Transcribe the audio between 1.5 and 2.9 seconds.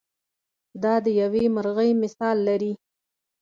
مرغۍ مثال لري.